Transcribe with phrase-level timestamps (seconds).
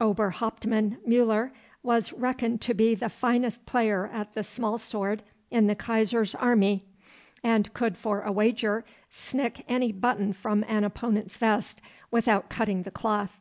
[0.00, 1.52] Ober hauptmann Muller
[1.82, 6.86] was reckoned to be the finest player at the small sword in the Kaiser's army,
[7.42, 12.90] and could for a wager snick any button from an opponent's vest without cutting the
[12.90, 13.38] cloth.